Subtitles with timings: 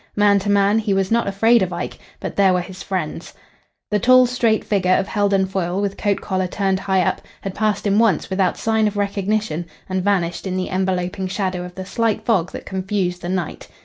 [0.15, 3.35] Man to man, he was not afraid of Ike, but there were his friends.
[3.91, 7.85] The tall straight figure of Heldon Foyle, with coat collar turned high up, had passed
[7.85, 12.25] him once without sign of recognition and vanished in the enveloping shadow of the slight
[12.25, 13.67] fog that confused the night.